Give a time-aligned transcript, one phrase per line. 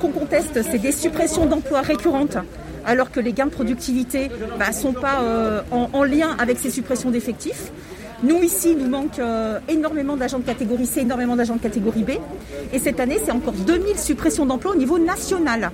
[0.00, 2.38] qu'on conteste, c'est des suppressions d'emplois récurrentes,
[2.84, 6.58] alors que les gains de productivité ne bah, sont pas euh, en, en, lien avec
[6.58, 7.70] ces suppressions d'effectifs.
[8.22, 12.10] Nous, ici, nous manque euh, énormément d'agents de catégorie C, énormément d'agents de catégorie B.
[12.72, 15.70] Et cette année, c'est encore 2000 suppressions d'emplois au niveau national.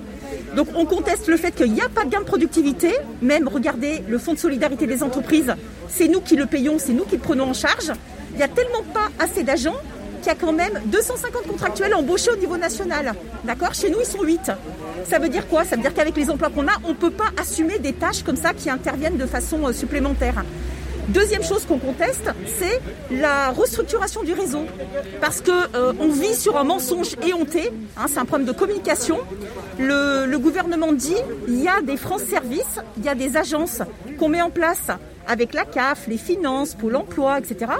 [0.55, 2.91] Donc on conteste le fait qu'il n'y a pas de gain de productivité.
[3.21, 5.53] Même, regardez, le Fonds de solidarité des entreprises,
[5.89, 7.91] c'est nous qui le payons, c'est nous qui le prenons en charge.
[8.31, 9.75] Il n'y a tellement pas assez d'agents
[10.17, 13.13] qu'il y a quand même 250 contractuels embauchés au niveau national.
[13.43, 13.73] D'accord?
[13.73, 14.51] Chez nous, ils sont 8.
[15.09, 15.63] Ça veut dire quoi?
[15.63, 18.23] Ça veut dire qu'avec les emplois qu'on a, on ne peut pas assumer des tâches
[18.23, 20.43] comme ça qui interviennent de façon euh, supplémentaire.
[21.09, 22.81] Deuxième chose qu'on conteste, c'est
[23.15, 24.65] la restructuration du réseau.
[25.21, 29.19] Parce que euh, vit sur un mensonge éhonté, hein, c'est un problème de communication.
[29.79, 31.15] Le, le gouvernement dit
[31.47, 33.81] il y a des France Services, il y a des agences
[34.19, 34.87] qu'on met en place
[35.27, 37.71] avec la CAF, les finances, Pôle emploi, etc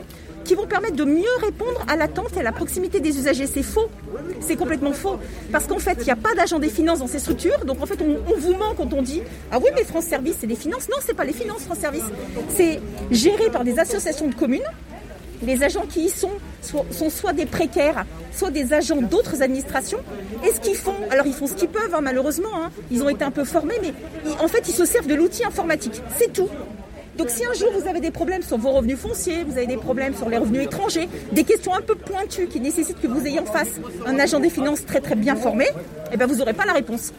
[0.47, 3.47] qui vont permettre de mieux répondre à l'attente et à la proximité des usagers.
[3.47, 3.89] C'est faux.
[4.39, 5.19] C'est complètement faux.
[5.51, 7.65] Parce qu'en fait, il n'y a pas d'agent des finances dans ces structures.
[7.65, 10.47] Donc en fait, on, vous ment quand on dit Ah oui, mais France Service, c'est
[10.47, 10.87] des finances.
[10.89, 12.05] Non, c'est pas les finances, France Service.
[12.55, 12.79] C'est
[13.11, 14.61] géré par des associations de communes.
[15.43, 16.31] Les agents qui y sont
[16.61, 19.99] sont soit des précaires, soit des agents d'autres administrations.
[20.45, 22.49] Et ce qu'ils font, alors ils font ce qu'ils peuvent, hein, malheureusement.
[22.55, 22.71] Hein.
[22.89, 23.93] Ils ont été un peu formés, mais
[24.39, 26.01] en fait, ils se servent de l'outil informatique.
[26.17, 26.49] C'est tout.
[27.17, 29.77] Donc si un jour vous avez des problèmes sur vos revenus fonciers, vous avez des
[29.77, 33.39] problèmes sur les revenus étrangers, des questions un peu pointues qui nécessitent que vous ayez
[33.39, 35.65] en face un agent des finances très très bien formé,
[36.11, 37.13] eh ben vous n'aurez pas la réponse.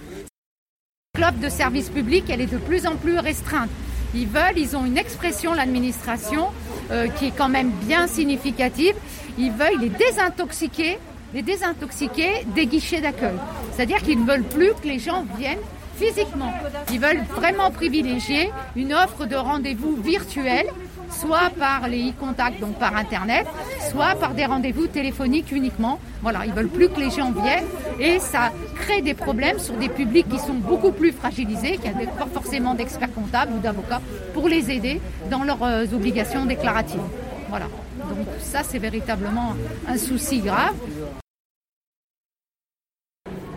[1.18, 3.70] L'offre de service public, elle est de plus en plus restreinte.
[4.14, 6.46] Ils veulent, ils ont une expression, l'administration,
[6.92, 8.94] euh, qui est quand même bien significative.
[9.36, 10.98] Ils veulent les désintoxiquer,
[11.34, 13.34] les désintoxiquer des guichets d'accueil.
[13.72, 15.58] C'est-à-dire qu'ils ne veulent plus que les gens viennent
[15.98, 16.52] physiquement.
[16.92, 20.66] Ils veulent vraiment privilégier une offre de rendez-vous virtuel,
[21.10, 23.46] soit par les e-contacts, donc par Internet,
[23.90, 25.98] soit par des rendez-vous téléphoniques uniquement.
[26.22, 27.66] Voilà, ils veulent plus que les gens viennent
[27.98, 32.06] et ça crée des problèmes sur des publics qui sont beaucoup plus fragilisés, qui n'ont
[32.16, 34.02] pas forcément d'experts comptables ou d'avocats
[34.34, 37.00] pour les aider dans leurs euh, obligations déclaratives.
[37.48, 37.66] Voilà.
[37.98, 39.54] Donc ça, c'est véritablement
[39.88, 40.74] un souci grave.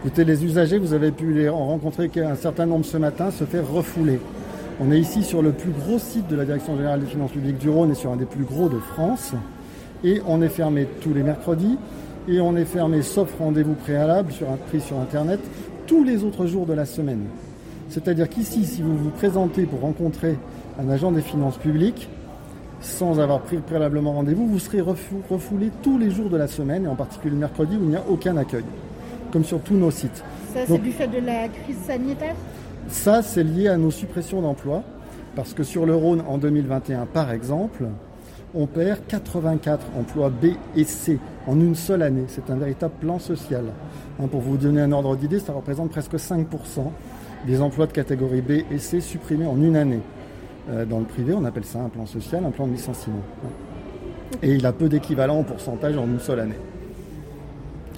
[0.04, 3.44] Écoutez, les usagers, vous avez pu les en rencontrer un certain nombre ce matin, se
[3.44, 4.20] faire refouler.
[4.80, 7.60] On est ici sur le plus gros site de la Direction générale des finances publiques
[7.60, 9.34] du Rhône et sur un des plus gros de France.
[10.04, 11.78] Et on est fermé tous les mercredis.
[12.28, 15.40] Et on est fermé sauf rendez-vous préalable sur un prix sur Internet
[15.86, 17.26] tous les autres jours de la semaine.
[17.90, 20.36] C'est-à-dire qu'ici, si vous vous présentez pour rencontrer
[20.80, 22.10] un agent des finances publiques,
[22.80, 26.88] sans avoir pris préalablement rendez-vous, vous serez refoulé tous les jours de la semaine, et
[26.88, 28.64] en particulier le mercredi où il n'y a aucun accueil
[29.32, 30.24] comme sur tous nos sites.
[30.54, 32.36] Ça, c'est du fait de la crise sanitaire
[32.88, 34.84] Ça, c'est lié à nos suppressions d'emplois.
[35.36, 37.86] Parce que sur le Rhône, en 2021, par exemple,
[38.54, 42.26] on perd 84 emplois B et C en une seule année.
[42.28, 43.66] C'est un véritable plan social.
[44.20, 46.46] Hein, pour vous donner un ordre d'idée, ça représente presque 5%
[47.48, 50.02] des emplois de catégorie B et C supprimés en une année.
[50.70, 53.22] Euh, dans le privé, on appelle ça un plan social, un plan de licenciement.
[54.44, 56.60] Et il a peu d'équivalent en pourcentage en une seule année.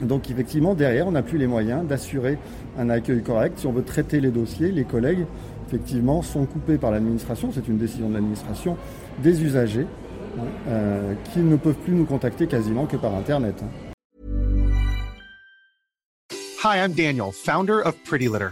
[0.02, 2.38] Donc effectivement, derrière, on n'a plus les moyens d'assurer
[2.78, 3.60] un accueil correct.
[3.60, 5.26] Si on veut traiter les dossiers, les collègues,
[5.68, 8.78] effectivement, sont coupés par l'administration, c'est une décision de l'administration,
[9.22, 9.88] des usagers
[10.40, 13.64] hein, euh, qui ne peuvent plus nous contacter quasiment que par Internet.
[13.64, 13.94] Hein.
[16.64, 18.52] Hi, I'm Daniel, founder of Pretty Litter.